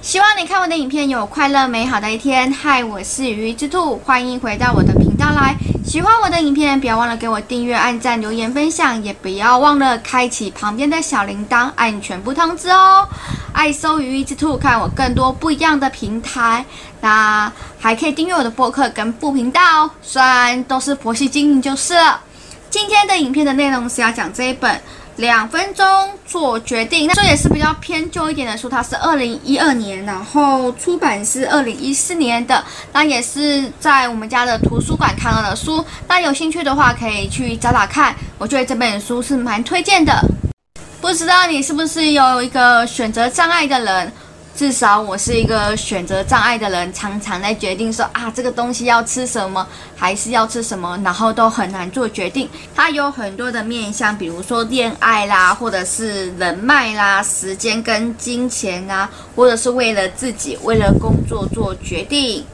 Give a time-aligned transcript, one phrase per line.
[0.00, 2.52] 希望你看我的影片有快乐美好的一天。
[2.52, 5.56] 嗨，我是鱼之兔，欢迎回到我的频道来。
[5.84, 13.08] 喜欢我的影片，不要忘了给我订阅、按赞、留言、分享，也不要忘了开启旁边的小铃铛，按全部通知哦。
[13.52, 16.64] 爱搜鱼之兔，看我更多不一样的平台。
[17.00, 22.20] 那还可以订阅我的播客跟副频道，虽然都是佛系经营就是了。
[22.70, 24.80] 今天的影片的内容是要讲这一本。
[25.18, 25.84] 两分钟
[26.24, 40.24] 做决定，那这也是比较偏旧一点的书，它是二零一二年，然后出版是二零一四年的，那也是在我们家的图书馆看到的书，那有兴趣的话可以去找找看，我觉得这本书是蛮推荐的。
[41.00, 44.12] 不知道你是不是有一个选择障碍的人？
[44.58, 52.50] 至少我是一个选择障碍的人，常常在决定说啊，这个东西要吃什么，还是要吃什么，然后都很难做决定。
[52.74, 62.44] 它有很多的面向，比如说恋爱啦，或者是人脉啦，时间跟金钱啊，或者是为了自己，为了工作做决定。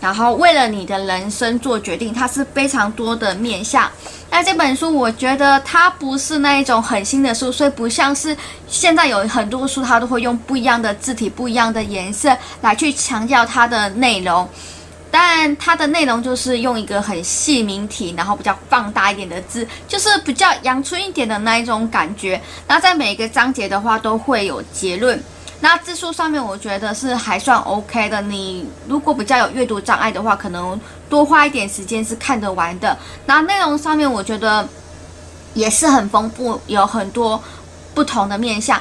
[0.00, 3.90] 然后为了你的人生做决定，它是非常多的面向。
[4.30, 8.36] 那这本书我觉得它不是那一种很新的书，所以不像是
[8.68, 14.48] 现在有很多书，它都会用不一样的字体、不一样的颜色来去强调它的内容。
[15.12, 22.40] 但它的内容就是用一个很细明体，然后比较放大一点的字，就是比较阳春一点的那一种感觉。
[22.68, 25.20] 那在每一个章节的话，都会有结论。
[25.62, 28.22] 那字数上面，我觉得是还算 OK 的。
[28.22, 30.80] 你如果比较有阅读障碍的话，可能
[31.10, 32.96] 多花一点时间是看得完的。
[33.26, 34.66] 那内容上面，我觉得
[35.52, 37.42] 也是很丰富，有很多
[37.94, 38.80] 不同的面向。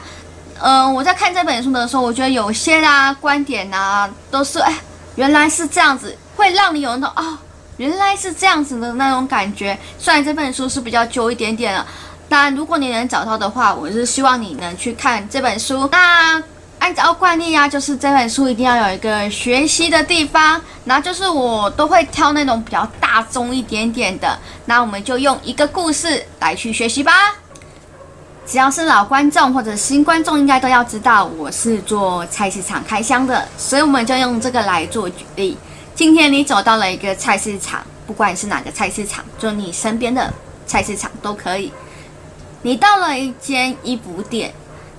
[0.62, 4.74] 嗯、呃，我在看这本书的时候，我觉得有些啊观点啊，都是哎，
[5.16, 7.38] 原来是这样子，会让你有那种哦，
[7.76, 9.78] 原来是这样子的那种感觉。
[9.98, 11.86] 虽然这本书是比较旧一点点了，
[12.30, 15.86] 但如果你能找到的话，我是希望你能去看这本书。
[15.92, 16.42] 那。
[16.80, 24.40] 按照惯例呀、啊，就是这本书一定要有一个学习的地方，那就是我都会挑那种比较大众一点点的。
[24.66, 27.12] 那我们就用一个故事来去学习吧。
[28.46, 35.58] 只要是老观众或者新观众，应该都要知道我是做菜市场开箱的，所以我们就用这个来做举例。
[35.94, 40.34] 今天你走到了一个菜市场，不管是哪个菜市场，就你身边的
[40.66, 41.72] 菜市场都可以。
[42.62, 44.52] 你到了一间衣服店。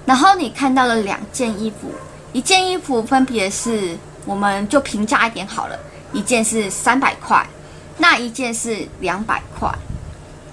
[0.06, 1.92] 然后你看到了两件衣服，
[2.32, 5.78] 一件衣服分别是，我们就平价一点好了，
[6.12, 7.46] 一件是三百块，
[7.98, 9.72] 那一件是两百块。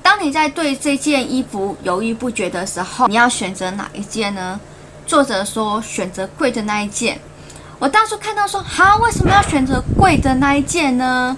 [0.03, 4.59] 当你在对这件衣服犹豫不决的时候，你要选择哪一件呢？
[5.05, 7.19] 作者说选择贵的那一件。
[7.79, 11.37] 我当初看到说，哈，为什么要选择贵的那一件呢？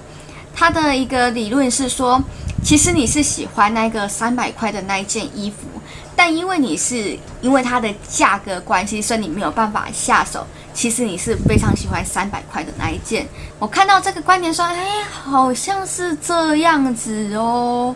[0.56, 2.22] 他的一个理论是说，
[2.64, 5.79] 其实你是喜欢那个三百块的那一件衣服。
[6.20, 10.46] 但因为你是因为它的价格关系，所以你没有办法下手。
[10.74, 13.26] 其实你是非常喜欢三百块的那一件。
[13.58, 17.96] 我看到这个观点说，哎，好像是这样子哦。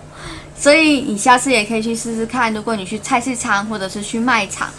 [0.58, 2.54] 所以你下次也可以去试试看。
[2.54, 4.70] 如果你去菜市场或者是去卖场，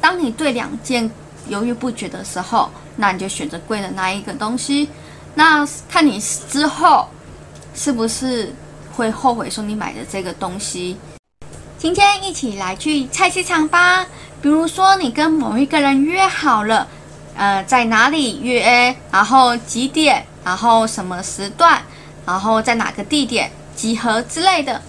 [0.00, 1.10] 当你对两件
[1.48, 4.88] 犹豫不决的时候，那你就选择贵的那一个东西。
[5.34, 7.08] 那看你之后
[7.74, 8.54] 是不是
[8.92, 10.96] 会后悔说你买的这个东西。
[11.82, 14.06] 今天一起来去菜市场吧。
[14.40, 16.86] 比如说，你跟某一个人约好了，
[17.34, 21.82] 呃，在哪里约，然后几点，然后什么时段，
[22.24, 24.80] 然后在哪个地点集合之类的。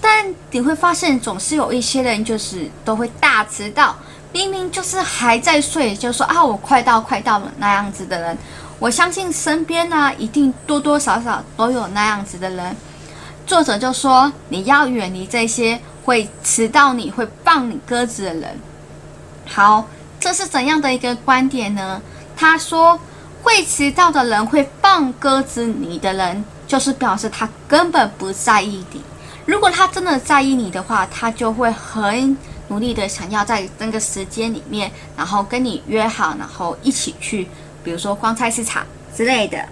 [0.00, 3.94] 但你会发现，总是有一些人就是都会大迟到，
[4.32, 8.38] 明明就是还在睡，就说啊，我快到，快到了那样子的人。
[8.78, 12.74] 我相信身边呢，一定多多少少都有那样子的人。
[13.46, 15.78] 作者就说，你要远离这些。
[16.10, 18.58] 会迟到，你会放你鸽子的人。
[19.46, 19.86] 好，
[20.18, 22.02] 这是怎样的一个观点呢？
[22.36, 22.98] 他说，
[23.44, 29.00] 会迟到的人，会放鸽子你的人，就是表示他根本不在意你。
[29.46, 37.46] 如果他真的在意你的话，他就会很努力的想要在那个时间里面，然后跟你约好，然后一起去，
[37.84, 39.64] 比如说逛菜市场之类的。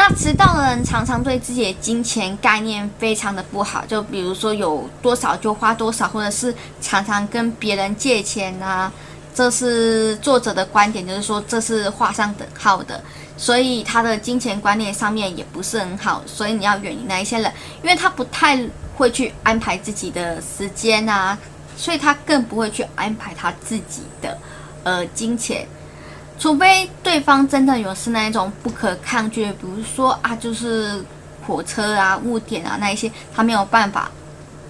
[0.00, 8.90] 那迟到的人常常对自己的金钱概念非常的不好，就比如说有多少就花多少，或者是常常跟别人借钱啊。
[9.34, 12.98] 这是作者的观点，就是说这是画上等号的，
[13.36, 17.52] 所以他的金钱观念上面也不是很好，所以你要远离那一些人，
[17.82, 18.58] 因为他不太
[18.96, 21.36] 会去安排自己的时间啊，
[21.76, 24.38] 所以他更不会去安排他自己的
[24.82, 25.68] 呃金钱。
[26.40, 31.04] 除非对方真的有是那一种不可抗拒，比如说啊，就是
[31.46, 34.10] 火车啊、误点啊那一些，他没有办法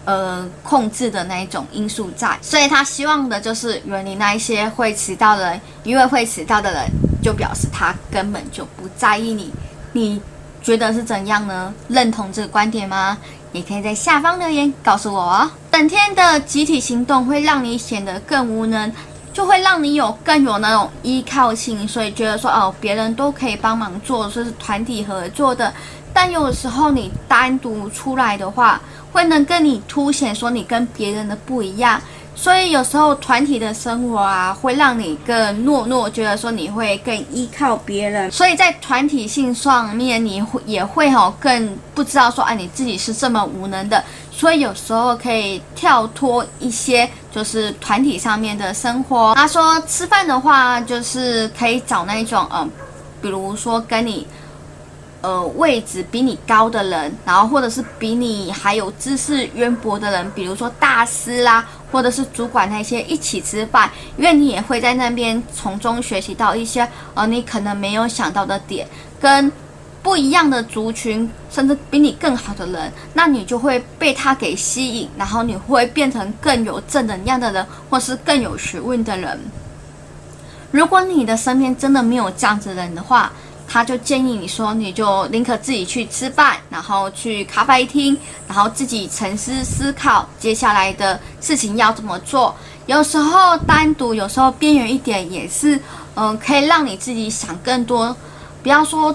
[0.04, 6.86] 呃控制的那一种因素在，所以他希望的就是远离那一些会迟到的人，因为会迟到的人
[7.22, 9.52] 就表示他根本就不在意你。
[9.92, 10.20] 你
[10.60, 11.72] 觉得是怎样呢？
[11.86, 13.16] 认同这个观点吗？
[13.52, 15.50] 也可以在下方留言告诉我哦。
[15.70, 18.92] 整天的集体行动会让你显得更无能，
[19.32, 25.72] 就会让你有更有那种依靠性，所以觉得说哦，别人都可以帮忙做，这是团体合作的。
[26.12, 28.80] 但有时候你单独出来的话，
[29.12, 32.00] 会能跟你凸显说你跟别人的不一样。
[32.40, 38.30] 所以有时候团体的生活啊，会让你更懦弱，觉得说你会更依靠别人。
[38.30, 44.02] 所以在团体性上面，你会也会哈更不知道说，啊，你自己是这么无能的。
[44.32, 49.34] 所以有时候可以跳脱一些，就是团体上面的生活。
[49.34, 52.66] 他说吃饭的话，就是可以找那种嗯，
[53.20, 54.26] 比如说跟你。
[55.22, 68.88] 呃，位置比你高的人，然后或者是比你还有知识渊博的人，比如说大师啦，或者是主管那些一起吃饭，因为你也会在那边从中学习到一些呃你可能没有想到的点，
[69.20, 69.52] 跟
[70.02, 79.38] 不一样的族群，甚至比你更好的人，那你就会被他给吸引，然后你会变成更有正能量的人，或是更有学问的人。
[80.70, 83.30] 如果你的身边真的没有这样子的人的话，
[83.72, 88.18] 他就建议你说，你就宁可自己去吃饭，然后去咖啡厅，
[88.48, 92.52] 然后自己沉思思考接下来的事情要怎么做。
[92.86, 95.80] 有时候单独，有时候边缘一点也是，
[96.16, 98.14] 嗯、可以让你自己想更多。
[98.60, 99.14] 不要说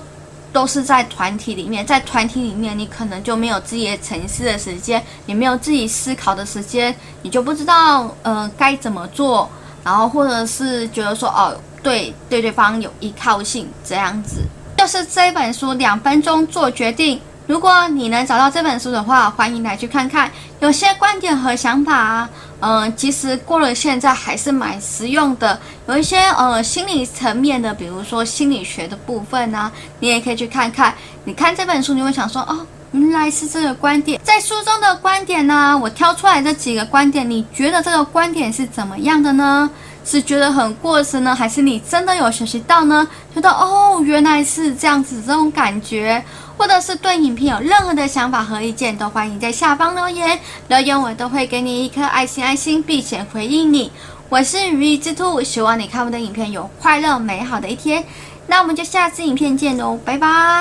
[0.54, 9.50] 都是在团体里面，在团体里面你可能就没有自己的沉思的时间，你没有自己思考的时间，你就不知道嗯、呃，该怎么做，
[9.84, 11.54] 然后或者是觉得说哦。
[11.86, 14.42] 对对，对方有依靠性，这样子
[14.78, 17.22] 就是这本书两分钟做决定。
[17.48, 20.32] 如果你能找到这本书的话，欢迎来去看看。
[20.60, 22.30] 有些观点和想法啊，
[22.60, 25.60] 嗯、其实过了现在还是蛮实用的。
[25.88, 30.96] 有一些呃心理层面的，比如说心理学的部分啊，你也可以去看看。
[31.24, 34.20] 你看这本书，你会想说哦，原来是这个观点。
[34.24, 39.70] 在书中的观点呢，我挑出来这几个观点，你觉得这个观点是怎么样的呢？
[40.06, 43.08] 是觉得很过时呢，还是你真的有学习到呢？
[43.34, 46.24] 觉得哦，原来是这样子，这种感觉，
[46.58, 53.92] 或者是对影片有任何的想法和意见，都欢迎在下方留言，留言我都会给你一颗爱心，爱心并且回应你。
[54.30, 58.04] 我是羽翼之兔，希望你看我的影片有快乐美好的一天。
[58.48, 60.54] 那我们就下次影片见喽，拜拜。